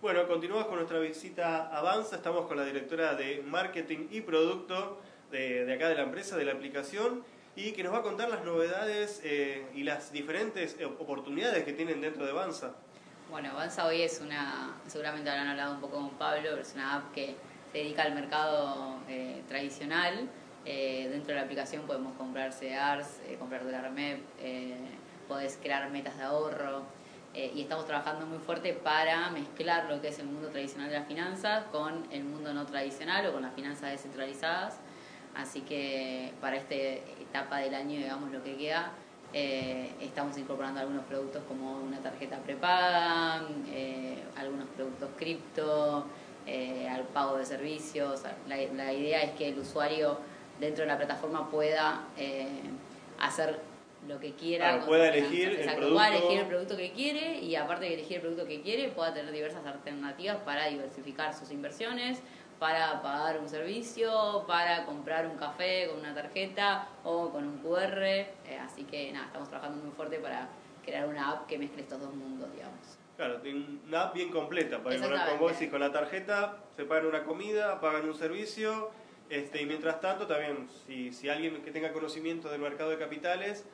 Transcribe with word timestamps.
Bueno, 0.00 0.28
continuamos 0.28 0.66
con 0.66 0.76
nuestra 0.76 1.00
visita 1.00 1.76
Avanza. 1.76 2.14
Estamos 2.14 2.46
con 2.46 2.56
la 2.56 2.64
directora 2.64 3.16
de 3.16 3.42
Marketing 3.44 4.06
y 4.12 4.20
Producto 4.20 5.00
de, 5.32 5.72
acá 5.74 5.88
de 5.88 5.96
la 5.96 6.02
empresa, 6.02 6.36
de 6.36 6.44
la 6.44 6.52
aplicación, 6.52 7.24
y 7.56 7.72
que 7.72 7.82
nos 7.82 7.92
va 7.92 7.98
a 7.98 8.02
contar 8.02 8.28
las 8.28 8.44
novedades 8.44 9.20
eh, 9.24 9.66
y 9.74 9.82
las 9.82 10.12
diferentes 10.12 10.76
eh, 10.78 10.84
oportunidades 10.84 11.64
que 11.64 11.72
tienen 11.72 12.00
dentro 12.00 12.24
de 12.24 12.30
Avanza. 12.30 12.74
Bueno, 13.28 13.50
Avanza 13.50 13.86
hoy 13.86 14.02
es 14.02 14.20
una, 14.20 14.76
seguramente 14.86 15.30
habrán 15.30 15.48
hablado 15.48 15.74
un 15.74 15.80
poco 15.80 15.96
con 15.96 16.10
Pablo, 16.10 16.42
pero 16.44 16.62
es 16.62 16.74
una 16.74 16.94
app 16.94 17.12
que 17.12 17.34
se 17.72 17.78
dedica 17.78 18.04
al 18.04 18.14
mercado 18.14 19.00
eh, 19.08 19.42
tradicional. 19.48 20.28
dentro 20.64 21.28
de 21.28 21.34
la 21.34 21.42
aplicación 21.42 21.82
podemos 21.88 22.16
comprar 22.16 22.52
CEARS, 22.52 23.18
comprar 23.40 23.64
dólar 23.64 23.90
MEP, 23.90 24.20
podés 25.26 25.58
crear 25.60 25.90
metas 25.90 26.16
de 26.18 26.22
ahorro, 26.22 26.84
eh, 27.34 27.52
y 27.54 27.62
estamos 27.62 27.86
trabajando 27.86 28.26
muy 28.26 28.38
fuerte 28.38 28.72
para 28.72 29.30
mezclar 29.30 29.88
lo 29.90 30.00
que 30.00 30.08
es 30.08 30.18
el 30.18 30.26
mundo 30.26 30.48
tradicional 30.48 30.88
de 30.88 30.98
las 30.98 31.06
finanzas 31.06 31.64
con 31.70 32.06
el 32.10 32.24
mundo 32.24 32.52
no 32.54 32.64
tradicional 32.66 33.26
o 33.26 33.32
con 33.32 33.42
las 33.42 33.54
finanzas 33.54 33.90
descentralizadas. 33.90 34.78
Así 35.36 35.60
que 35.60 36.32
para 36.40 36.56
esta 36.56 36.74
etapa 36.74 37.58
del 37.58 37.74
año, 37.74 37.98
digamos, 37.98 38.32
lo 38.32 38.42
que 38.42 38.56
queda, 38.56 38.92
eh, 39.32 39.92
estamos 40.00 40.36
incorporando 40.38 40.80
algunos 40.80 41.04
productos 41.04 41.42
como 41.46 41.78
una 41.78 41.98
tarjeta 41.98 42.38
prepaga, 42.38 43.42
eh, 43.70 44.22
algunos 44.36 44.68
productos 44.70 45.10
cripto, 45.16 46.06
al 46.90 47.02
pago 47.12 47.36
de 47.36 47.44
servicios. 47.44 48.22
La, 48.48 48.56
la, 48.56 48.92
idea 48.92 49.22
es 49.22 49.32
que 49.32 49.50
el 49.50 49.58
usuario 49.58 50.18
dentro 50.58 50.84
de 50.84 50.88
la 50.88 50.96
plataforma 50.96 51.50
pueda 51.50 52.04
hacer 53.20 53.60
lo 54.08 54.18
que 54.18 54.32
quiera. 54.32 54.84
pueda 54.84 55.08
elegir 55.08 55.50
el 55.50 55.76
producto. 55.76 55.94
Pueda 55.94 56.08
elegir 56.08 56.38
el 56.38 56.46
producto 56.46 56.76
que 56.76 56.92
quiere 56.92 57.40
y 57.40 57.54
aparte 57.54 57.84
de 57.84 57.94
elegir 57.94 58.16
el 58.16 58.22
producto 58.22 58.46
que 58.46 58.62
quiere, 58.62 58.88
pueda 58.88 59.12
tener 59.12 59.32
diversas 59.32 59.64
alternativas 59.66 60.38
para 60.38 60.66
diversificar 60.66 61.34
sus 61.34 61.50
inversiones, 61.50 62.22
para 62.58 63.02
pagar 63.02 63.38
un 63.38 63.48
servicio, 63.48 64.44
para 64.48 64.84
comprar 64.86 65.26
un 65.26 65.36
café 65.36 65.88
con 65.88 66.00
una 66.00 66.14
tarjeta 66.14 66.88
o 67.04 67.30
con 67.30 67.46
un 67.46 67.58
QR. 67.58 68.02
Eh, 68.02 68.28
así 68.60 68.84
que 68.84 69.12
nada, 69.12 69.26
estamos 69.26 69.48
trabajando 69.48 69.84
muy 69.84 69.92
fuerte 69.92 70.18
para 70.18 70.48
crear 70.84 71.06
una 71.06 71.30
app 71.30 71.46
que 71.46 71.58
mezcle 71.58 71.82
estos 71.82 72.00
dos 72.00 72.14
mundos, 72.14 72.50
digamos. 72.52 72.98
Claro, 73.16 73.40
una 73.86 74.02
app 74.02 74.14
bien 74.14 74.30
completa, 74.30 74.82
para 74.82 75.26
con 75.28 75.38
vos 75.40 75.60
y 75.60 75.68
con 75.68 75.80
la 75.80 75.92
tarjeta 75.92 76.58
se 76.76 76.84
pagan 76.84 77.06
una 77.06 77.24
comida, 77.24 77.80
pagan 77.80 78.08
un 78.08 78.14
servicio, 78.14 78.90
este, 79.28 79.60
y 79.60 79.66
mientras 79.66 80.00
tanto 80.00 80.26
también 80.26 80.68
si, 80.86 81.12
si 81.12 81.28
alguien 81.28 81.60
que 81.62 81.70
tenga 81.70 81.92
conocimiento 81.92 82.48
del 82.48 82.60
mercado 82.60 82.90
de 82.90 82.98
capitales 82.98 83.66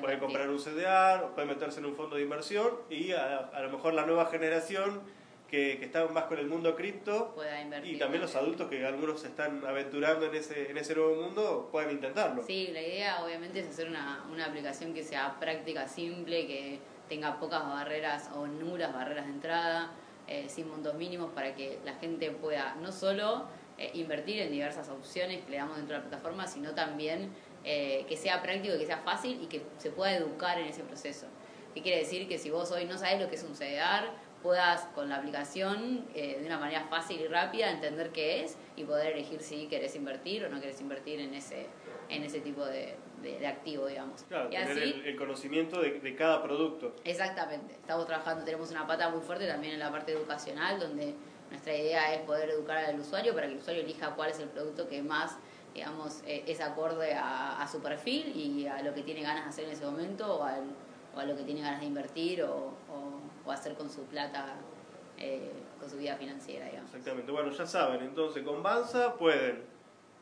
puede 0.00 0.18
comprar 0.18 0.48
un 0.48 0.58
CDR, 0.58 1.32
puede 1.34 1.46
meterse 1.46 1.80
en 1.80 1.86
un 1.86 1.94
fondo 1.94 2.16
de 2.16 2.22
inversión 2.22 2.70
y 2.90 3.12
a, 3.12 3.50
lo 3.60 3.70
mejor 3.70 3.94
la 3.94 4.06
nueva 4.06 4.26
generación 4.26 5.00
que, 5.48 5.78
que 5.78 5.84
está 5.84 6.06
más 6.06 6.24
con 6.24 6.38
el 6.38 6.46
mundo 6.46 6.74
cripto 6.74 7.36
y 7.84 7.98
también 7.98 8.22
los 8.22 8.34
adultos 8.34 8.70
que 8.70 8.86
algunos 8.86 9.20
se 9.20 9.28
están 9.28 9.64
aventurando 9.66 10.26
en 10.26 10.34
ese, 10.34 10.70
en 10.70 10.78
ese 10.78 10.94
nuevo 10.94 11.14
mundo 11.14 11.68
pueden 11.70 11.90
intentarlo. 11.90 12.42
Sí, 12.42 12.70
la 12.72 12.80
idea 12.80 13.22
obviamente 13.22 13.60
es 13.60 13.68
hacer 13.68 13.88
una, 13.88 14.24
una 14.30 14.46
aplicación 14.46 14.94
que 14.94 15.02
sea 15.02 15.38
práctica, 15.38 15.88
simple, 15.88 16.46
que 16.46 16.80
tenga 17.08 17.38
pocas 17.38 17.62
barreras 17.62 18.30
o 18.34 18.46
nulas 18.46 18.94
barreras 18.94 19.26
de 19.26 19.32
entrada, 19.32 19.92
eh, 20.28 20.46
sin 20.48 20.68
montos 20.68 20.94
mínimos 20.94 21.30
para 21.32 21.54
que 21.54 21.78
la 21.84 21.94
gente 21.94 22.30
pueda 22.30 22.74
no 22.76 22.90
solo 22.90 23.46
eh, 23.76 23.90
invertir 23.94 24.40
en 24.40 24.50
diversas 24.50 24.88
opciones 24.88 25.44
que 25.44 25.50
le 25.50 25.56
damos 25.58 25.76
dentro 25.76 25.96
de 25.96 26.02
la 26.02 26.08
plataforma, 26.08 26.46
sino 26.46 26.72
también 26.74 27.30
eh, 27.64 28.04
que 28.08 28.16
sea 28.16 28.42
práctico, 28.42 28.76
que 28.78 28.86
sea 28.86 28.98
fácil 28.98 29.40
y 29.42 29.46
que 29.46 29.62
se 29.78 29.90
pueda 29.90 30.14
educar 30.16 30.58
en 30.58 30.66
ese 30.66 30.82
proceso. 30.82 31.26
¿Qué 31.74 31.82
quiere 31.82 31.98
decir? 31.98 32.28
Que 32.28 32.38
si 32.38 32.50
vos 32.50 32.70
hoy 32.70 32.84
no 32.84 32.98
sabes 32.98 33.20
lo 33.20 33.28
que 33.28 33.36
es 33.36 33.44
un 33.44 33.54
CDR, 33.54 34.10
puedas 34.42 34.82
con 34.94 35.08
la 35.08 35.16
aplicación 35.16 36.04
eh, 36.14 36.38
de 36.40 36.46
una 36.46 36.58
manera 36.58 36.84
fácil 36.90 37.20
y 37.20 37.28
rápida 37.28 37.70
entender 37.70 38.10
qué 38.10 38.44
es 38.44 38.56
y 38.76 38.84
poder 38.84 39.12
elegir 39.14 39.40
si 39.40 39.68
querés 39.68 39.94
invertir 39.94 40.44
o 40.44 40.48
no 40.48 40.60
querés 40.60 40.80
invertir 40.80 41.20
en 41.20 41.32
ese, 41.34 41.66
en 42.08 42.24
ese 42.24 42.40
tipo 42.40 42.64
de, 42.64 42.96
de, 43.22 43.46
activo, 43.46 43.86
digamos. 43.86 44.22
Claro, 44.24 44.50
tener 44.50 44.78
el, 44.78 45.16
conocimiento 45.16 45.80
de, 45.80 46.00
de, 46.00 46.16
cada 46.16 46.42
producto. 46.42 46.96
Exactamente. 47.04 47.74
Estamos 47.74 48.06
trabajando, 48.06 48.44
tenemos 48.44 48.70
una 48.70 48.86
pata 48.86 49.08
muy 49.08 49.20
fuerte 49.20 49.46
también 49.46 49.74
en 49.74 49.80
la 49.80 49.90
parte 49.90 50.12
educacional, 50.12 50.80
donde 50.80 51.14
nuestra 51.50 51.76
idea 51.76 52.14
es 52.14 52.22
poder 52.22 52.50
educar 52.50 52.78
al 52.78 52.98
usuario 52.98 53.34
para 53.34 53.46
que 53.46 53.52
el 53.52 53.58
usuario 53.60 53.82
elija 53.82 54.14
cuál 54.16 54.30
es 54.30 54.40
el 54.40 54.48
producto 54.48 54.88
que 54.88 55.02
más 55.02 55.38
digamos, 55.74 56.22
eh, 56.26 56.44
es 56.46 56.60
acorde 56.60 57.14
a, 57.14 57.66
su 57.70 57.80
perfil 57.80 58.36
y 58.36 58.66
a 58.66 58.82
lo 58.82 58.94
que 58.94 59.02
tiene 59.02 59.22
ganas 59.22 59.44
de 59.44 59.50
hacer 59.50 59.64
en 59.64 59.70
ese 59.70 59.84
momento 59.84 60.36
o, 60.36 60.44
a 60.44 61.24
lo 61.24 61.36
que 61.36 61.42
tiene 61.44 61.60
ganas 61.60 61.80
de 61.80 61.86
invertir 61.86 62.42
o, 62.42 62.72
hacer 63.48 63.74
con 63.74 63.90
su 63.90 64.04
plata, 64.04 64.54
eh, 65.18 65.52
con 65.80 65.90
su 65.90 65.96
vida 65.96 66.16
financiera, 66.16 66.66
digamos. 66.66 66.90
Exactamente. 66.90 67.32
Bueno, 67.32 67.50
ya 67.50 67.66
saben, 67.66 68.02
entonces 68.02 68.42
con 68.44 68.62
Banza 68.62 69.14
pueden 69.14 69.62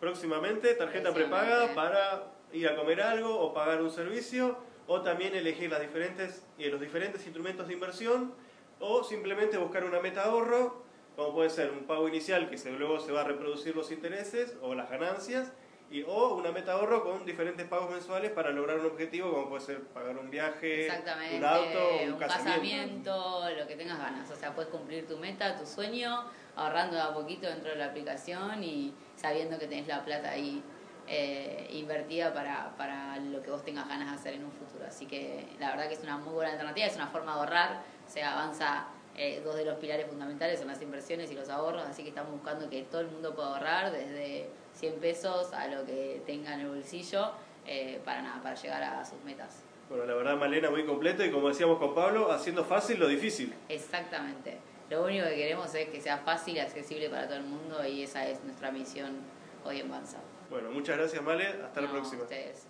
próximamente 0.01 0.75
tarjeta 0.75 1.13
prepaga 1.13 1.75
para 1.75 2.33
ir 2.53 2.67
a 2.69 2.77
comer 2.77 3.03
algo 3.03 3.39
o 3.39 3.53
pagar 3.53 3.83
un 3.83 3.91
servicio 3.91 4.57
o 4.87 5.03
también 5.03 5.35
elegir 5.37 5.71
las 5.71 5.81
diferentes, 5.81 6.45
eh, 6.59 6.71
los 6.71 6.81
diferentes 6.81 7.25
instrumentos 7.25 7.69
de 7.69 7.75
inversión 7.75 8.35
o 8.81 9.05
simplemente 9.05 9.59
buscar 9.59 9.85
una 9.85 10.01
meta 10.01 10.25
ahorro 10.25 10.83
como 11.21 11.35
puede 11.35 11.51
ser 11.51 11.71
un 11.71 11.85
pago 11.85 12.09
inicial 12.09 12.49
que 12.49 12.57
se, 12.57 12.71
luego 12.71 12.99
se 12.99 13.13
va 13.13 13.21
a 13.21 13.25
reproducir 13.25 13.77
los 13.77 13.91
intereses 13.93 14.57
o 14.63 14.75
las 14.75 14.89
ganancias, 14.89 15.53
y, 15.91 16.03
o 16.03 16.35
una 16.35 16.51
meta 16.51 16.73
ahorro 16.73 17.05
con 17.05 17.27
diferentes 17.27 17.67
pagos 17.67 17.91
mensuales 17.91 18.31
para 18.31 18.53
lograr 18.53 18.79
un 18.79 18.87
objetivo, 18.87 19.31
como 19.31 19.51
puede 19.51 19.61
ser 19.61 19.83
pagar 19.89 20.17
un 20.17 20.31
viaje, 20.31 20.89
un 21.37 21.45
auto, 21.45 21.79
un, 22.07 22.19
casamiento. 22.19 23.51
lo 23.55 23.67
que 23.67 23.77
tengas 23.77 23.99
ganas. 23.99 24.31
O 24.31 24.37
sea, 24.37 24.55
puedes 24.55 24.71
cumplir 24.71 25.07
tu 25.07 25.19
meta, 25.19 25.59
tu 25.59 25.67
sueño, 25.67 26.25
ahorrando 26.57 26.99
a 26.99 27.13
poquito 27.13 27.47
dentro 27.49 27.71
de 27.71 27.77
la 27.77 27.87
aplicación 27.87 28.65
y 28.65 28.95
sabiendo 29.17 29.59
que 29.59 29.67
tenés 29.67 29.89
la 29.89 30.03
plata 30.03 30.31
ahí 30.31 30.63
eh, 31.07 31.69
invertida 31.73 32.33
para, 32.33 32.75
para 32.79 33.19
lo 33.19 33.43
que 33.43 33.51
vos 33.51 33.63
tengas 33.63 33.87
ganas 33.89 34.11
de 34.11 34.17
hacer 34.17 34.35
en 34.35 34.45
un 34.47 34.53
futuro. 34.53 34.87
Así 34.87 35.05
que 35.05 35.49
la 35.59 35.73
verdad 35.73 35.89
que 35.89 35.95
es 35.95 36.03
una 36.03 36.17
muy 36.17 36.33
buena 36.33 36.53
alternativa, 36.53 36.87
es 36.87 36.97
una 36.97 37.09
forma 37.09 37.35
de 37.35 37.41
ahorrar, 37.41 37.83
o 38.07 38.11
sea, 38.11 38.33
avanza 38.33 38.87
eh, 39.23 39.43
dos 39.45 39.55
de 39.55 39.67
los 39.67 39.77
pilares 39.77 40.07
fundamentales 40.07 40.59
son 40.59 40.69
las 40.69 40.81
inversiones 40.81 41.31
y 41.31 41.35
los 41.35 41.51
ahorros, 41.51 41.83
así 41.83 42.03
que 42.03 42.09
estamos 42.09 42.33
buscando 42.33 42.71
que 42.71 42.85
todo 42.85 43.03
el 43.03 43.09
mundo 43.09 43.35
pueda 43.35 43.49
ahorrar 43.49 43.93
desde 43.93 44.49
100 44.77 44.95
pesos 44.95 45.53
a 45.53 45.67
lo 45.69 45.85
que 45.85 46.23
tenga 46.25 46.55
en 46.55 46.61
el 46.61 46.69
bolsillo 46.69 47.33
eh, 47.67 48.01
para 48.03 48.23
nada, 48.23 48.43
para 48.43 48.55
llegar 48.55 48.83
a 48.83 49.05
sus 49.05 49.23
metas. 49.23 49.63
Bueno, 49.91 50.07
la 50.07 50.15
verdad 50.15 50.39
Malena 50.39 50.71
muy 50.71 50.87
completo 50.87 51.23
y 51.23 51.31
como 51.31 51.49
decíamos 51.49 51.79
con 51.79 51.95
Pablo, 51.95 52.33
haciendo 52.33 52.65
fácil 52.65 52.99
lo 52.99 53.09
difícil. 53.09 53.53
Exactamente. 53.69 54.57
Lo 54.89 55.05
único 55.05 55.27
que 55.27 55.35
queremos 55.35 55.75
es 55.75 55.91
que 55.91 56.01
sea 56.01 56.17
fácil 56.17 56.57
y 56.57 56.61
accesible 56.61 57.11
para 57.11 57.27
todo 57.27 57.37
el 57.37 57.45
mundo 57.45 57.87
y 57.87 58.05
esa 58.05 58.27
es 58.27 58.43
nuestra 58.43 58.73
misión 58.73 59.19
hoy 59.67 59.81
en 59.81 59.91
Banza. 59.91 60.17
Bueno, 60.49 60.71
muchas 60.71 60.97
gracias 60.97 61.23
Male, 61.23 61.47
hasta 61.63 61.83
la 61.83 61.91
próxima. 61.91 62.23
Ustedes. 62.23 62.67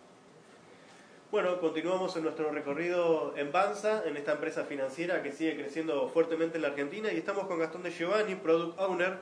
Bueno, 1.31 1.61
continuamos 1.61 2.17
en 2.17 2.25
nuestro 2.25 2.51
recorrido 2.51 3.35
en 3.37 3.53
Banza, 3.53 4.03
en 4.05 4.17
esta 4.17 4.33
empresa 4.33 4.65
financiera 4.65 5.23
que 5.23 5.31
sigue 5.31 5.55
creciendo 5.55 6.09
fuertemente 6.09 6.57
en 6.57 6.63
la 6.63 6.69
Argentina 6.69 7.13
y 7.13 7.19
estamos 7.19 7.47
con 7.47 7.61
Gastón 7.61 7.85
de 7.85 7.93
Giovanni, 7.93 8.35
Product 8.35 8.77
Owner, 8.81 9.17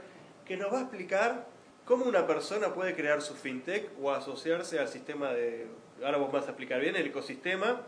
que 0.46 0.56
nos 0.56 0.72
va 0.72 0.78
a 0.78 0.80
explicar 0.84 1.48
cómo 1.84 2.06
una 2.06 2.26
persona 2.26 2.72
puede 2.72 2.96
crear 2.96 3.20
su 3.20 3.34
fintech 3.34 3.90
o 4.00 4.10
asociarse 4.10 4.78
al 4.78 4.88
sistema 4.88 5.34
de, 5.34 5.66
ahora 6.02 6.16
vos 6.16 6.32
vas 6.32 6.46
a 6.46 6.52
explicar 6.52 6.80
bien, 6.80 6.96
el 6.96 7.08
ecosistema 7.08 7.82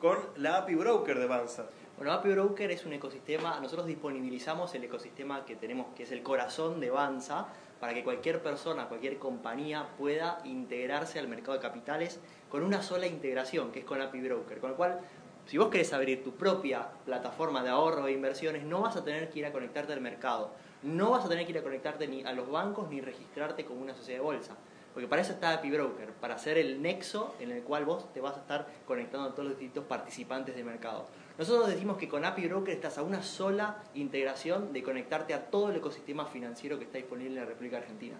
con 0.00 0.18
la 0.36 0.58
API 0.58 0.76
Broker 0.76 1.18
de 1.18 1.26
Banza. 1.26 1.66
Bueno, 1.96 2.12
API 2.12 2.30
Broker 2.30 2.70
es 2.70 2.86
un 2.86 2.92
ecosistema, 2.92 3.58
nosotros 3.58 3.88
disponibilizamos 3.88 4.72
el 4.76 4.84
ecosistema 4.84 5.44
que 5.44 5.56
tenemos, 5.56 5.88
que 5.96 6.04
es 6.04 6.12
el 6.12 6.22
corazón 6.22 6.78
de 6.78 6.90
Banza, 6.90 7.48
para 7.80 7.94
que 7.94 8.02
cualquier 8.02 8.42
persona, 8.42 8.88
cualquier 8.88 9.18
compañía 9.18 9.88
pueda 9.96 10.40
integrarse 10.44 11.18
al 11.18 11.28
mercado 11.28 11.54
de 11.54 11.62
capitales 11.62 12.20
con 12.50 12.62
una 12.62 12.82
sola 12.82 13.06
integración, 13.06 13.70
que 13.70 13.80
es 13.80 13.84
con 13.84 14.00
API 14.00 14.20
Broker. 14.20 14.58
Con 14.58 14.70
lo 14.70 14.76
cual, 14.76 15.00
si 15.46 15.58
vos 15.58 15.68
querés 15.68 15.92
abrir 15.92 16.24
tu 16.24 16.32
propia 16.32 16.88
plataforma 17.04 17.62
de 17.62 17.70
ahorro 17.70 18.06
e 18.06 18.12
inversiones, 18.12 18.64
no 18.64 18.80
vas 18.80 18.96
a 18.96 19.04
tener 19.04 19.30
que 19.30 19.38
ir 19.38 19.46
a 19.46 19.52
conectarte 19.52 19.92
al 19.92 20.00
mercado, 20.00 20.52
no 20.82 21.10
vas 21.10 21.24
a 21.24 21.28
tener 21.28 21.44
que 21.44 21.52
ir 21.52 21.58
a 21.58 21.62
conectarte 21.62 22.06
ni 22.08 22.22
a 22.24 22.32
los 22.32 22.50
bancos 22.50 22.88
ni 22.90 23.00
registrarte 23.00 23.64
como 23.64 23.80
una 23.82 23.94
sociedad 23.94 24.20
de 24.20 24.24
bolsa. 24.24 24.56
Porque 24.98 25.06
para 25.06 25.22
eso 25.22 25.34
está 25.34 25.52
API 25.52 25.70
Broker, 25.70 26.08
para 26.14 26.34
hacer 26.34 26.58
el 26.58 26.82
nexo 26.82 27.36
en 27.38 27.52
el 27.52 27.62
cual 27.62 27.84
vos 27.84 28.12
te 28.12 28.20
vas 28.20 28.36
a 28.36 28.40
estar 28.40 28.66
conectando 28.84 29.28
a 29.28 29.30
todos 29.30 29.50
los 29.50 29.56
distintos 29.56 29.84
participantes 29.84 30.56
del 30.56 30.64
mercado. 30.64 31.06
Nosotros 31.38 31.68
decimos 31.68 31.98
que 31.98 32.08
con 32.08 32.24
API 32.24 32.48
Broker 32.48 32.74
estás 32.74 32.98
a 32.98 33.04
una 33.04 33.22
sola 33.22 33.80
integración 33.94 34.72
de 34.72 34.82
conectarte 34.82 35.34
a 35.34 35.50
todo 35.52 35.70
el 35.70 35.76
ecosistema 35.76 36.26
financiero 36.26 36.78
que 36.78 36.84
está 36.86 36.98
disponible 36.98 37.30
en 37.30 37.36
la 37.36 37.44
República 37.44 37.76
Argentina. 37.76 38.16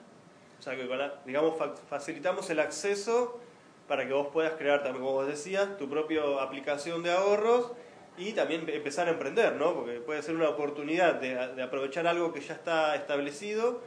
O 0.57 0.63
sea 0.63 0.77
que, 0.77 0.89
digamos, 1.27 1.55
facilitamos 1.89 2.49
el 2.51 2.61
acceso 2.61 3.41
para 3.89 4.07
que 4.07 4.13
vos 4.13 4.29
puedas 4.29 4.53
crear, 4.53 4.85
también 4.85 5.05
como 5.05 5.17
vos 5.17 5.27
decías, 5.27 5.79
tu 5.79 5.91
propia 5.91 6.23
aplicación 6.41 7.03
de 7.03 7.11
ahorros 7.11 7.73
y 8.17 8.35
también 8.35 8.69
empezar 8.69 9.09
a 9.09 9.11
emprender, 9.11 9.57
¿no? 9.57 9.75
Porque 9.75 9.99
puede 9.99 10.23
ser 10.23 10.37
una 10.37 10.49
oportunidad 10.49 11.17
de, 11.17 11.55
de 11.57 11.61
aprovechar 11.61 12.07
algo 12.07 12.33
que 12.33 12.41
ya 12.41 12.55
está 12.55 12.95
establecido 12.95 13.81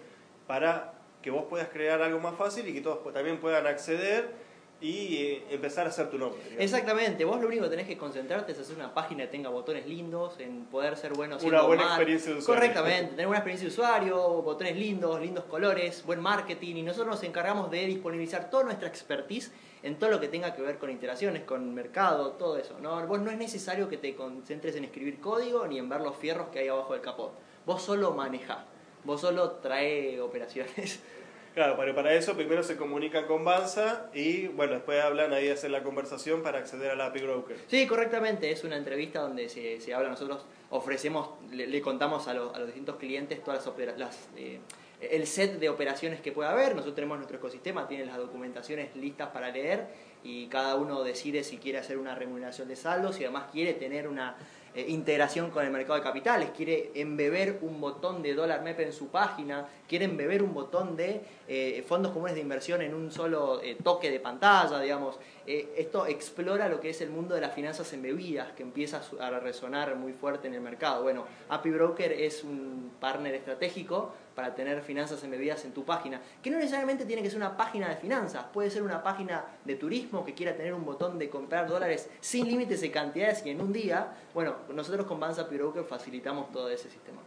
para 0.45 1.00
que 1.21 1.31
vos 1.31 1.45
puedas 1.49 1.69
crear 1.69 2.01
algo 2.01 2.19
más 2.19 2.35
fácil 2.35 2.67
y 2.67 2.73
que 2.73 2.81
todos 2.81 3.13
también 3.13 3.39
puedan 3.39 3.67
acceder 3.67 4.51
y 4.81 5.17
eh, 5.17 5.43
empezar 5.51 5.85
a 5.85 5.89
hacer 5.89 6.09
tu 6.09 6.17
nombre. 6.17 6.41
digamos. 6.41 6.63
Exactamente, 6.63 7.23
vos 7.23 7.39
lo 7.39 7.47
único 7.47 7.65
que 7.65 7.69
tenés 7.69 7.87
que 7.87 7.97
concentrarte 7.97 8.51
es 8.53 8.59
hacer 8.59 8.75
una 8.75 8.91
página 8.93 9.25
que 9.25 9.29
tenga 9.29 9.49
botones 9.49 9.85
lindos, 9.85 10.39
en 10.39 10.65
poder 10.65 10.97
ser 10.97 11.13
bueno 11.13 11.37
Una 11.43 11.61
buena 11.61 11.83
mal. 11.83 11.91
experiencia 11.91 12.31
de 12.33 12.39
usuario. 12.39 12.61
Correctamente, 12.61 13.11
tener 13.11 13.27
buena 13.27 13.37
experiencia 13.39 13.67
de 13.67 13.73
usuario, 13.73 14.41
botones 14.41 14.75
lindos, 14.75 15.21
lindos 15.21 15.43
colores, 15.43 16.03
buen 16.03 16.19
marketing 16.19 16.77
y 16.77 16.81
nosotros 16.81 17.15
nos 17.15 17.23
encargamos 17.23 17.69
de 17.69 17.85
disponibilizar 17.85 18.49
toda 18.49 18.63
nuestra 18.63 18.87
expertise 18.87 19.51
en 19.83 19.99
todo 19.99 20.09
lo 20.09 20.19
que 20.19 20.27
tenga 20.27 20.55
que 20.55 20.63
ver 20.63 20.79
con 20.79 20.89
interacciones, 20.89 21.43
con 21.43 21.73
mercado, 21.75 22.31
todo 22.31 22.57
eso. 22.57 22.79
¿no? 22.81 23.05
Vos 23.05 23.19
no 23.19 23.29
es 23.29 23.37
necesario 23.37 23.87
que 23.87 23.97
te 23.97 24.15
concentres 24.15 24.75
en 24.75 24.85
escribir 24.85 25.19
código 25.19 25.67
ni 25.67 25.77
en 25.77 25.89
ver 25.89 26.01
los 26.01 26.15
fierros 26.15 26.47
que 26.49 26.57
hay 26.57 26.69
abajo 26.69 26.93
del 26.93 27.03
capó. 27.03 27.33
Vos 27.67 27.83
solo 27.83 28.11
manejá, 28.11 28.65
vos 29.03 29.21
solo 29.21 29.51
trae 29.53 30.19
operaciones. 30.19 31.01
Claro, 31.53 31.75
pero 31.77 31.93
para 31.93 32.13
eso 32.13 32.33
primero 32.33 32.63
se 32.63 32.77
comunican 32.77 33.25
con 33.25 33.43
Banza 33.43 34.09
y 34.13 34.47
bueno, 34.47 34.75
después 34.75 35.03
hablan 35.03 35.33
ahí, 35.33 35.49
hacen 35.49 35.73
la 35.73 35.83
conversación 35.83 36.43
para 36.43 36.59
acceder 36.59 36.91
a 36.91 36.95
la 36.95 37.07
API 37.07 37.23
Broker. 37.23 37.57
Sí, 37.67 37.85
correctamente. 37.87 38.49
Es 38.51 38.63
una 38.63 38.77
entrevista 38.77 39.19
donde 39.19 39.49
se, 39.49 39.81
se 39.81 39.93
habla, 39.93 40.07
nosotros 40.07 40.45
ofrecemos, 40.69 41.31
le, 41.51 41.67
le 41.67 41.81
contamos 41.81 42.29
a 42.29 42.33
los, 42.33 42.55
a 42.55 42.59
los 42.59 42.67
distintos 42.67 42.95
clientes 42.95 43.43
todas 43.43 43.65
las, 43.65 43.97
las 43.97 44.29
eh, 44.37 44.61
el 45.01 45.27
set 45.27 45.59
de 45.59 45.67
operaciones 45.67 46.21
que 46.21 46.31
puede 46.31 46.49
haber. 46.49 46.69
Nosotros 46.69 46.95
tenemos 46.95 47.17
nuestro 47.17 47.37
ecosistema, 47.37 47.87
tiene 47.87 48.05
las 48.05 48.17
documentaciones 48.17 48.95
listas 48.95 49.29
para 49.29 49.49
leer 49.49 49.87
y 50.23 50.47
cada 50.47 50.75
uno 50.75 51.03
decide 51.03 51.43
si 51.43 51.57
quiere 51.57 51.79
hacer 51.79 51.97
una 51.97 52.15
remuneración 52.15 52.67
de 52.67 52.75
saldos 52.75 53.19
y 53.19 53.25
además 53.25 53.49
quiere 53.51 53.73
tener 53.73 54.07
una 54.07 54.37
eh, 54.73 54.85
integración 54.87 55.51
con 55.51 55.65
el 55.65 55.71
mercado 55.71 55.95
de 55.95 56.01
capitales, 56.01 56.51
quiere 56.55 56.91
embeber 56.95 57.59
un 57.61 57.81
botón 57.81 58.21
de 58.21 58.33
dólar 58.33 58.61
MEP 58.61 58.79
en 58.79 58.93
su 58.93 59.09
página, 59.09 59.67
quiere 59.85 60.05
embeber 60.05 60.41
un 60.41 60.53
botón 60.53 60.95
de 60.95 61.21
eh, 61.49 61.83
fondos 61.85 62.13
comunes 62.13 62.35
de 62.35 62.41
inversión 62.41 62.81
en 62.81 62.93
un 62.93 63.11
solo 63.11 63.61
eh, 63.61 63.75
toque 63.83 64.09
de 64.09 64.21
pantalla, 64.21 64.79
digamos. 64.79 65.19
Esto 65.45 66.05
explora 66.05 66.69
lo 66.69 66.79
que 66.79 66.91
es 66.91 67.01
el 67.01 67.09
mundo 67.09 67.35
de 67.35 67.41
las 67.41 67.53
finanzas 67.53 67.91
embebidas, 67.91 68.53
que 68.53 68.63
empieza 68.63 69.01
a 69.19 69.31
resonar 69.39 69.95
muy 69.95 70.13
fuerte 70.13 70.47
en 70.47 70.53
el 70.53 70.61
mercado. 70.61 71.03
Bueno, 71.03 71.25
API 71.49 71.71
Broker 71.71 72.11
es 72.13 72.43
un 72.45 72.93
partner 73.01 73.33
estratégico 73.33 74.13
para 74.35 74.55
tener 74.55 74.81
finanzas 74.81 75.23
embebidas 75.23 75.65
en 75.65 75.73
tu 75.73 75.83
página, 75.83 76.21
que 76.41 76.49
no 76.49 76.57
necesariamente 76.57 77.05
tiene 77.05 77.21
que 77.21 77.29
ser 77.29 77.37
una 77.37 77.57
página 77.57 77.89
de 77.89 77.95
finanzas, 77.95 78.45
puede 78.53 78.69
ser 78.69 78.83
una 78.83 79.03
página 79.03 79.45
de 79.65 79.75
turismo 79.75 80.25
que 80.25 80.33
quiera 80.33 80.55
tener 80.55 80.73
un 80.73 80.85
botón 80.85 81.19
de 81.19 81.29
comprar 81.29 81.67
dólares 81.67 82.09
sin 82.19 82.47
límites 82.47 82.81
de 82.81 82.91
cantidades 82.91 83.45
y 83.45 83.49
en 83.49 83.61
un 83.61 83.73
día. 83.73 84.13
Bueno, 84.33 84.55
nosotros 84.73 85.05
con 85.05 85.19
Banza 85.19 85.43
Broker 85.43 85.83
facilitamos 85.83 86.51
todo 86.51 86.69
ese 86.69 86.89
sistema. 86.89 87.21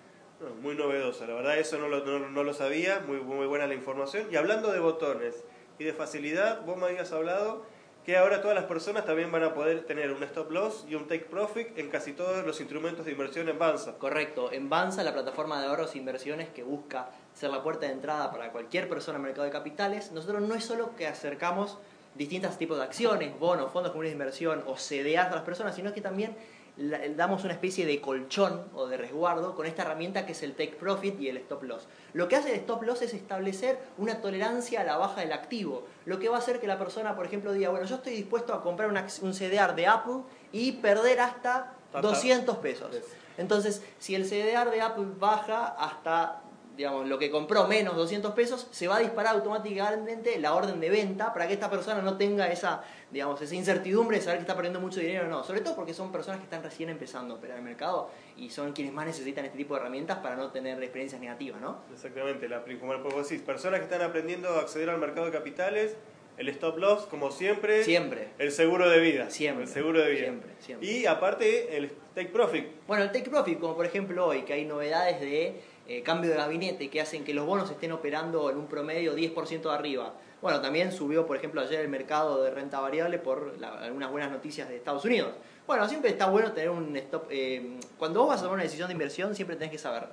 Muy 0.62 0.74
novedoso, 0.74 1.26
la 1.26 1.34
verdad 1.34 1.58
eso 1.58 1.78
no 1.78 1.88
lo, 1.88 2.04
no, 2.04 2.28
no 2.28 2.42
lo 2.42 2.52
sabía, 2.52 3.02
muy, 3.06 3.18
muy 3.18 3.46
buena 3.46 3.66
la 3.66 3.74
información. 3.74 4.26
Y 4.30 4.36
hablando 4.36 4.72
de 4.72 4.80
botones 4.80 5.44
y 5.78 5.84
de 5.84 5.92
facilidad, 5.92 6.64
vos 6.64 6.76
me 6.76 6.86
habías 6.86 7.12
hablado 7.12 7.64
que 8.04 8.18
ahora 8.18 8.42
todas 8.42 8.54
las 8.54 8.66
personas 8.66 9.06
también 9.06 9.32
van 9.32 9.44
a 9.44 9.54
poder 9.54 9.86
tener 9.86 10.12
un 10.12 10.22
stop 10.24 10.50
loss 10.50 10.84
y 10.86 10.94
un 10.94 11.08
take 11.08 11.24
profit 11.24 11.78
en 11.78 11.88
casi 11.88 12.12
todos 12.12 12.44
los 12.44 12.60
instrumentos 12.60 13.06
de 13.06 13.12
inversión 13.12 13.48
en 13.48 13.58
Banza. 13.58 13.94
Correcto, 13.98 14.52
en 14.52 14.68
Banza, 14.68 15.02
la 15.02 15.14
plataforma 15.14 15.60
de 15.60 15.68
ahorros 15.68 15.94
e 15.94 15.98
inversiones 15.98 16.50
que 16.50 16.62
busca 16.62 17.08
ser 17.32 17.50
la 17.50 17.62
puerta 17.62 17.86
de 17.86 17.92
entrada 17.92 18.30
para 18.30 18.52
cualquier 18.52 18.90
persona 18.90 19.16
al 19.16 19.22
mercado 19.22 19.44
de 19.44 19.50
capitales, 19.50 20.12
nosotros 20.12 20.42
no 20.42 20.54
es 20.54 20.64
solo 20.64 20.94
que 20.96 21.06
acercamos 21.06 21.78
distintos 22.14 22.58
tipos 22.58 22.76
de 22.76 22.84
acciones, 22.84 23.38
bonos, 23.38 23.72
fondos 23.72 23.92
comunes 23.92 24.10
de 24.10 24.16
inversión 24.16 24.62
o 24.66 24.76
CDAs 24.76 25.32
a 25.32 25.36
las 25.36 25.44
personas, 25.44 25.74
sino 25.74 25.94
que 25.94 26.02
también 26.02 26.36
damos 26.76 27.44
una 27.44 27.52
especie 27.52 27.86
de 27.86 28.00
colchón 28.00 28.64
o 28.74 28.86
de 28.86 28.96
resguardo 28.96 29.54
con 29.54 29.66
esta 29.66 29.82
herramienta 29.82 30.26
que 30.26 30.32
es 30.32 30.42
el 30.42 30.54
take 30.54 30.74
profit 30.74 31.20
y 31.20 31.28
el 31.28 31.36
stop 31.36 31.62
loss. 31.62 31.86
Lo 32.12 32.28
que 32.28 32.36
hace 32.36 32.52
el 32.52 32.60
stop 32.60 32.82
loss 32.82 33.02
es 33.02 33.14
establecer 33.14 33.78
una 33.96 34.20
tolerancia 34.20 34.80
a 34.80 34.84
la 34.84 34.96
baja 34.96 35.20
del 35.20 35.32
activo, 35.32 35.86
lo 36.04 36.18
que 36.18 36.28
va 36.28 36.36
a 36.36 36.38
hacer 36.40 36.60
que 36.60 36.66
la 36.66 36.78
persona, 36.78 37.14
por 37.14 37.26
ejemplo, 37.26 37.52
diga, 37.52 37.70
bueno, 37.70 37.86
yo 37.86 37.96
estoy 37.96 38.14
dispuesto 38.14 38.52
a 38.52 38.62
comprar 38.62 38.88
una 38.88 39.06
un 39.22 39.32
CDR 39.32 39.74
de 39.74 39.86
Apple 39.86 40.22
y 40.50 40.72
perder 40.72 41.20
hasta 41.20 41.74
Tata. 41.92 42.08
200 42.08 42.56
pesos. 42.56 42.90
Entonces, 43.36 43.82
si 43.98 44.14
el 44.14 44.24
CDR 44.24 44.70
de 44.70 44.80
Apple 44.80 45.06
baja 45.18 45.66
hasta, 45.66 46.42
digamos, 46.76 47.06
lo 47.08 47.18
que 47.18 47.30
compró 47.30 47.66
menos 47.68 47.96
200 47.96 48.32
pesos, 48.32 48.66
se 48.70 48.88
va 48.88 48.96
a 48.96 49.00
disparar 49.00 49.34
automáticamente 49.34 50.38
la 50.38 50.54
orden 50.54 50.80
de 50.80 50.90
venta 50.90 51.32
para 51.32 51.46
que 51.46 51.54
esta 51.54 51.70
persona 51.70 52.02
no 52.02 52.16
tenga 52.16 52.46
esa, 52.50 52.82
digamos, 53.10 53.40
esa 53.40 53.54
incertidumbre 53.54 54.18
de 54.18 54.22
saber 54.24 54.38
que 54.38 54.42
está 54.42 54.54
perdiendo 54.54 54.80
mucho 54.80 55.00
dinero 55.00 55.26
o 55.26 55.28
no. 55.30 55.44
Sobre 55.44 55.60
todo 55.60 55.76
porque 55.76 55.94
son 55.94 56.12
personas 56.12 56.38
que 56.40 56.44
están 56.44 56.62
recién 56.62 56.88
empezando 56.88 57.34
a 57.34 57.36
operar 57.38 57.58
el 57.58 57.64
mercado 57.64 58.10
y 58.36 58.50
son 58.50 58.72
quienes 58.72 58.92
más 58.92 59.06
necesitan 59.06 59.44
este 59.44 59.56
tipo 59.56 59.74
de 59.74 59.80
herramientas 59.80 60.18
para 60.18 60.36
no 60.36 60.50
tener 60.50 60.80
experiencias 60.82 61.20
negativas, 61.20 61.60
¿no? 61.60 61.78
Exactamente, 61.92 62.48
la, 62.48 62.64
pri- 62.64 62.78
como 62.78 62.98
vos 62.98 63.28
decís, 63.28 63.42
personas 63.44 63.80
que 63.80 63.84
están 63.84 64.02
aprendiendo 64.02 64.48
a 64.50 64.60
acceder 64.60 64.90
al 64.90 64.98
mercado 64.98 65.26
de 65.26 65.32
capitales, 65.32 65.96
el 66.36 66.48
stop 66.48 66.78
loss, 66.78 67.06
como 67.06 67.30
siempre, 67.30 67.84
Siempre. 67.84 68.30
el 68.38 68.50
seguro 68.50 68.88
de 68.90 68.98
vida. 68.98 69.30
Siempre. 69.30 69.64
El 69.66 69.70
seguro 69.70 70.00
de 70.00 70.10
vida. 70.10 70.24
Siempre, 70.24 70.50
siempre. 70.58 70.88
Y 70.88 71.06
aparte, 71.06 71.76
el 71.76 71.92
take 72.12 72.30
profit. 72.30 72.66
Bueno, 72.88 73.04
el 73.04 73.12
take 73.12 73.30
profit, 73.30 73.60
como 73.60 73.76
por 73.76 73.86
ejemplo 73.86 74.26
hoy, 74.26 74.42
que 74.42 74.52
hay 74.52 74.64
novedades 74.64 75.20
de 75.20 75.60
eh, 75.86 76.02
cambio 76.02 76.30
de 76.30 76.36
gabinete 76.36 76.88
que 76.90 77.00
hacen 77.00 77.24
que 77.24 77.34
los 77.34 77.46
bonos 77.46 77.70
estén 77.70 77.92
operando 77.92 78.50
en 78.50 78.56
un 78.56 78.66
promedio 78.66 79.14
10% 79.14 79.62
de 79.68 79.74
arriba. 79.74 80.14
Bueno, 80.40 80.60
también 80.60 80.92
subió, 80.92 81.26
por 81.26 81.36
ejemplo, 81.36 81.60
ayer 81.60 81.80
el 81.80 81.88
mercado 81.88 82.42
de 82.42 82.50
renta 82.50 82.80
variable 82.80 83.18
por 83.18 83.58
la- 83.58 83.78
algunas 83.80 84.10
buenas 84.10 84.30
noticias 84.30 84.68
de 84.68 84.76
Estados 84.76 85.04
Unidos. 85.04 85.32
Bueno, 85.66 85.88
siempre 85.88 86.10
está 86.10 86.26
bueno 86.26 86.52
tener 86.52 86.70
un 86.70 86.96
stop. 86.96 87.24
eh, 87.30 87.78
cuando 87.98 88.20
vos 88.20 88.28
vas 88.30 88.40
a 88.40 88.42
tomar 88.42 88.54
una 88.54 88.62
decisión 88.64 88.88
de 88.88 88.92
inversión, 88.92 89.34
siempre 89.34 89.56
tenés 89.56 89.70
que 89.72 89.78
saber, 89.78 90.08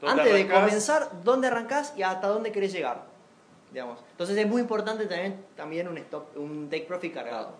¿Dónde 0.00 0.22
antes 0.22 0.34
de 0.34 0.52
comenzar, 0.52 1.10
dónde 1.24 1.46
arrancás 1.48 1.94
y 1.96 2.02
hasta 2.02 2.26
dónde 2.28 2.50
querés 2.52 2.72
llegar. 2.72 3.02
Digamos. 3.72 3.98
Entonces 4.10 4.36
es 4.36 4.46
muy 4.46 4.60
importante 4.60 5.06
tener 5.06 5.34
también 5.56 5.88
un, 5.88 5.96
stop, 5.98 6.36
un 6.36 6.68
take 6.68 6.84
profit 6.84 7.14
cargado. 7.14 7.54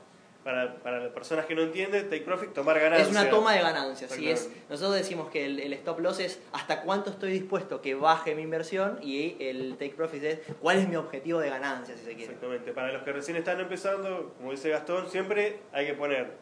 Para, 0.45 0.75
para 0.83 0.99
las 0.99 1.13
personas 1.13 1.47
que 1.47 1.55
no 1.55 1.63
entienden, 1.63 2.11
take 2.11 2.23
profit, 2.23 2.53
tomar 2.53 2.79
ganancias. 2.81 3.09
Es 3.11 3.15
una 3.17 3.31
toma 3.31 3.55
de 3.55 3.63
ganancias, 3.63 4.11
sí, 4.11 4.29
es, 4.29 4.51
nosotros 4.69 4.97
decimos 4.97 5.31
que 5.31 5.47
el, 5.47 5.61
el 5.61 5.73
stop 5.75 6.01
loss 6.01 6.19
es 6.19 6.41
hasta 6.53 6.83
cuánto 6.83 7.11
estoy 7.11 7.31
dispuesto 7.31 7.81
que 7.81 7.95
baje 7.95 8.35
mi 8.35 8.43
inversión 8.43 8.99
y 9.01 9.37
el 9.39 9.77
take 9.79 9.95
profit 9.95 10.25
es 10.25 10.39
cuál 10.61 10.79
es 10.79 10.89
mi 10.89 10.97
objetivo 10.97 11.39
de 11.39 11.49
ganancia, 11.49 11.97
si 11.97 12.05
se 12.05 12.15
quiere. 12.17 12.25
Exactamente. 12.25 12.73
Para 12.73 12.93
los 12.93 13.03
que 13.03 13.13
recién 13.13 13.37
están 13.37 13.61
empezando, 13.61 14.35
como 14.37 14.51
dice 14.51 14.69
Gastón, 14.71 15.09
siempre 15.09 15.61
hay 15.73 15.87
que 15.87 15.95
poner 15.95 16.33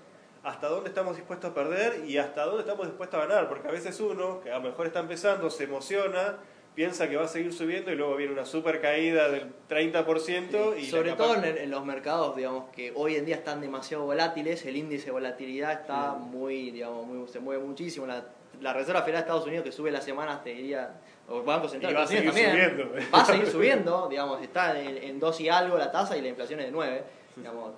hasta 0.43 0.69
dónde 0.69 0.89
estamos 0.89 1.17
dispuestos 1.17 1.51
a 1.51 1.55
perder 1.55 2.05
y 2.07 2.17
hasta 2.19 2.45
dónde 2.45 2.61
estamos 2.61 2.87
dispuestos 2.87 3.21
a 3.21 3.27
ganar. 3.27 3.49
Porque 3.49 3.69
a 3.69 3.71
veces 3.71 4.01
uno, 4.01 4.41
que 4.41 4.51
a 4.51 4.59
lo 4.59 4.63
mejor 4.63 4.87
está 4.87 5.01
empezando, 5.01 5.51
se 5.51 5.65
emociona, 5.65 6.39
piensa 6.75 7.09
que 7.09 7.17
va 7.17 7.25
a 7.25 7.29
seguir 7.29 7.53
subiendo 7.53 7.93
y 7.93 7.97
luego 7.97 8.17
viene 8.17 8.33
una 8.33 8.47
super 8.47 8.81
caída 8.81 9.29
del 9.29 9.53
30% 9.69 10.79
y 10.79 10.87
Sobre 10.87 11.13
todo 11.13 11.35
en, 11.37 11.45
en 11.59 11.71
los 11.71 11.85
mercados, 11.85 12.37
digamos, 12.37 12.71
que 12.71 12.93
hoy 12.95 13.17
en 13.17 13.27
día 13.27 13.37
están 13.37 13.61
demasiado 13.61 14.05
volátiles, 14.05 14.65
el 14.67 14.77
índice 14.77 15.07
de 15.07 15.11
volatilidad 15.13 15.73
está 15.73 16.13
Mm. 16.15 16.31
muy, 16.31 16.71
digamos, 16.71 17.07
muy, 17.07 17.29
se 17.29 17.41
mueve 17.41 17.63
muchísimo. 17.63 18.07
La, 18.07 18.25
la 18.61 18.73
Reserva 18.73 19.01
Federal 19.03 19.23
de 19.23 19.27
Estados 19.27 19.47
Unidos 19.47 19.65
que 19.65 19.73
sube 19.73 19.91
las 19.91 20.05
semanas, 20.05 20.43
te 20.45 20.51
diría, 20.51 20.95
o 21.29 21.43
Banco 21.43 21.69
Central 21.69 21.97
va 21.97 22.03
a 22.03 22.07
seguir 22.07 22.27
también, 22.27 22.51
subiendo. 22.51 22.93
va 23.15 23.21
a 23.21 23.25
seguir 23.25 23.47
subiendo, 23.51 24.09
digamos, 24.09 24.43
está 24.43 24.81
en, 24.81 24.97
en 24.99 25.21
2 25.21 25.41
y 25.41 25.49
algo 25.49 25.77
la 25.79 25.91
tasa 25.91 26.17
y 26.17 26.23
la 26.23 26.29
inflación 26.29 26.61
es 26.61 26.67
de 26.67 26.73
9, 26.73 27.03
digamos. 27.37 27.73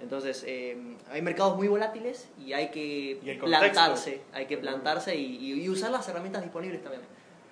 Entonces, 0.00 0.44
eh, 0.46 0.76
hay 1.10 1.22
mercados 1.22 1.56
muy 1.56 1.68
volátiles 1.68 2.28
y 2.38 2.52
hay 2.52 2.68
que 2.70 3.38
plantarse, 3.40 4.20
hay 4.32 4.44
que 4.46 4.58
plantarse 4.58 5.16
y, 5.16 5.36
y- 5.36 5.62
y 5.64 5.68
usar 5.70 5.90
las 5.90 6.06
herramientas 6.08 6.42
disponibles 6.42 6.82
también. 6.82 7.02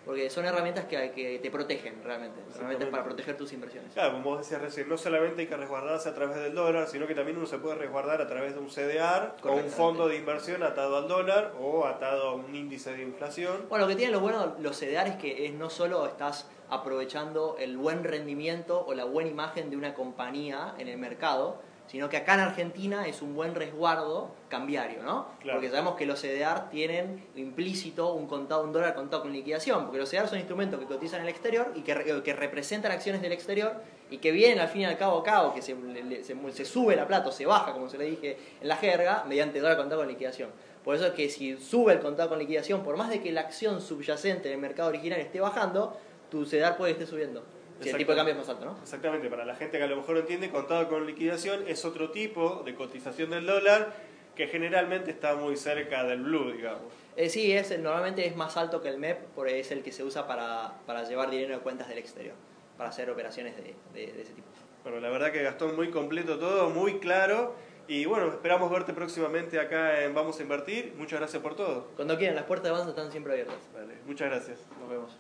Porque 0.05 0.29
son 0.31 0.45
herramientas 0.45 0.85
que, 0.85 1.13
que 1.13 1.39
te 1.39 1.51
protegen 1.51 2.03
realmente, 2.03 2.41
herramientas 2.55 2.89
para 2.89 3.05
proteger 3.05 3.37
tus 3.37 3.53
inversiones. 3.53 3.93
Claro, 3.93 4.13
como 4.13 4.31
vos 4.31 4.39
decías 4.39 4.61
recién, 4.61 4.89
no 4.89 4.99
solamente 4.99 5.43
hay 5.43 5.47
que 5.49 5.57
resguardarse 5.57 6.09
a 6.09 6.15
través 6.15 6.37
del 6.37 6.55
dólar, 6.55 6.87
sino 6.89 7.07
que 7.07 7.15
también 7.15 7.37
uno 7.37 7.47
se 7.47 7.59
puede 7.59 7.77
resguardar 7.77 8.21
a 8.21 8.29
través 8.29 8.55
de 8.55 8.61
un 8.61 8.69
CDR 8.69 9.33
o 9.43 9.53
un 9.53 9.71
fondo 9.71 10.09
de 10.09 10.17
inversión 10.17 10.63
atado 10.63 10.97
al 10.97 11.09
dólar 11.09 11.53
o 11.59 11.87
atado 11.87 12.29
a 12.29 12.35
un 12.35 12.55
índice 12.55 12.93
de 12.95 13.03
inflación. 13.03 13.67
Bueno, 13.69 13.85
lo 13.85 13.89
que 13.89 13.97
tienen 13.97 14.13
lo 14.13 14.21
bueno 14.21 14.57
los 14.61 14.79
CDR 14.79 15.09
es 15.09 15.17
que 15.17 15.47
es 15.47 15.55
no 15.55 15.71
solo 15.71 16.07
estás 16.07 16.49
aprovechando 16.71 17.57
el 17.59 17.77
buen 17.77 18.05
rendimiento 18.05 18.85
o 18.87 18.95
la 18.95 19.05
buena 19.05 19.31
imagen 19.31 19.71
de 19.71 19.77
una 19.77 19.95
compañía 19.95 20.75
en 20.79 20.89
el 20.89 20.99
mercado, 20.99 21.61
sino 21.87 22.09
que 22.09 22.17
acá 22.17 22.35
en 22.35 22.41
Argentina 22.41 23.07
es 23.07 23.21
un 23.23 23.35
buen 23.35 23.55
resguardo 23.55 24.31
cambiario, 24.49 25.03
¿no? 25.03 25.27
Claro. 25.41 25.59
Porque 25.59 25.71
sabemos 25.71 25.95
que 25.97 26.07
los 26.07 26.21
CDR 26.21 26.71
tienen 26.71 27.25
implícito 27.37 28.13
un 28.15 28.27
contado, 28.27 28.65
un 28.65 28.73
dólar 28.73 28.95
contado 28.95 29.23
con 29.23 29.33
liquidación, 29.33 29.85
porque 29.85 29.99
los 29.99 30.11
CDR 30.11 30.29
son 30.29 30.39
instrumentos 30.39 30.81
que 30.81 30.87
cotizan 30.87 31.21
en 31.21 31.27
el 31.27 31.33
exterior 31.33 31.73
y 31.75 31.83
que, 31.83 31.95
re- 31.95 32.23
que 32.23 32.33
representan 32.33 32.91
acciones 32.93 33.21
del 33.23 33.33
exterior 33.33 33.75
y 34.11 34.19
que 34.19 34.33
vienen 34.33 34.59
al 34.61 34.69
fin 34.69 34.83
y 34.83 34.85
al 34.87 34.97
cabo 34.99 35.19
a 35.19 35.23
cabo, 35.25 35.55
que 35.55 35.63
se, 35.63 35.75
le- 35.75 36.25
se, 36.25 36.35
se 36.53 36.65
sube 36.65 36.97
la 36.97 37.07
plata 37.07 37.29
o 37.29 37.33
se 37.33 37.47
baja, 37.47 37.73
como 37.73 37.89
se 37.89 37.99
le 37.99 38.05
dije 38.07 38.39
en 38.61 38.69
la 38.69 38.77
jerga, 38.77 39.25
mediante 39.29 39.61
dólar 39.61 39.77
contado 39.77 40.01
con 40.01 40.09
liquidación. 40.09 40.51
Por 40.85 40.95
eso 40.97 41.07
es 41.07 41.13
que 41.13 41.29
si 41.31 41.57
sube 41.59 41.93
el 41.95 42.01
contado 42.01 42.29
con 42.29 42.39
liquidación, 42.39 42.83
por 42.83 42.97
más 42.97 43.09
de 43.09 43.21
que 43.23 43.33
la 43.33 43.41
acción 43.43 43.81
subyacente 43.81 44.49
en 44.49 44.55
el 44.55 44.61
mercado 44.61 44.89
original 44.91 45.19
esté 45.21 45.41
bajando, 45.41 45.97
tu 46.31 46.45
CDR 46.45 46.77
puede 46.77 46.95
que 46.95 47.03
esté 47.05 47.11
subiendo. 47.11 47.43
Si 47.81 47.89
el 47.91 47.97
tipo 47.97 48.13
de 48.13 48.17
cambio 48.17 48.33
es 48.33 48.39
más 48.39 48.49
alto, 48.49 48.65
¿no? 48.65 48.79
Exactamente, 48.83 49.29
para 49.29 49.45
la 49.45 49.57
gente 49.57 49.79
que 49.79 49.85
a 49.85 49.87
lo 49.89 49.97
mejor 49.97 50.15
no 50.15 50.21
entiende, 50.21 50.51
contado 50.51 50.89
con 50.89 51.07
liquidación 51.07 51.65
es 51.67 51.85
otro 51.85 52.11
tipo 52.11 52.63
de 52.65 52.75
cotización 52.75 53.31
del 53.31 53.47
dólar 53.47 53.93
que 54.37 54.47
generalmente 54.49 55.11
está 55.11 55.35
muy 55.37 55.57
cerca 55.57 56.03
del 56.05 56.23
blue, 56.23 56.53
digamos. 56.53 56.93
Eh, 57.17 57.29
sí, 57.29 57.53
es, 57.53 57.79
normalmente 57.79 58.27
es 58.27 58.35
más 58.37 58.57
alto 58.57 58.81
que 58.83 58.89
el 58.89 58.99
MEP, 58.99 59.19
porque 59.35 59.61
es 59.61 59.71
el 59.71 59.83
que 59.83 59.93
se 59.93 60.03
usa 60.03 60.27
para, 60.27 60.73
para 60.87 61.05
llevar 61.05 61.31
dinero 61.31 61.55
de 61.55 61.61
cuentas 61.63 61.89
del 61.89 61.99
exterior, 61.99 62.35
para 62.77 62.91
hacer 62.91 63.09
operaciones 63.11 63.57
de, 63.57 63.75
de- 63.93 64.13
de 64.13 64.23
ese 64.23 64.33
tipo. 64.33 64.49
Bueno, 64.83 65.01
la 65.01 65.09
verdad 65.11 65.31
que 65.33 65.43
Gastón 65.43 65.77
muy 65.77 65.91
completo 65.91 66.39
todo, 66.39 66.71
muy 66.71 66.99
claro. 66.99 67.55
Y 67.87 68.07
bueno, 68.07 68.29
esperamos 68.29 68.71
verte 68.71 68.93
próximamente 68.93 69.61
acá 69.61 70.03
en 70.05 70.15
Vamos 70.15 70.39
a 70.41 70.43
Invertir. 70.43 70.95
Muchas 70.97 71.21
gracias 71.21 71.43
por 71.43 71.55
todo. 71.55 71.89
Cuando 71.97 72.17
quieran, 72.19 72.35
las 72.35 72.45
puertas 72.45 72.65
de 72.65 72.71
Avanza 72.71 72.91
están 72.91 73.11
siempre 73.13 73.33
abiertas. 73.35 73.57
Vale, 73.73 73.95
muchas 74.07 74.31
gracias. 74.31 74.59
Nos 74.81 74.89
vemos. 74.91 75.17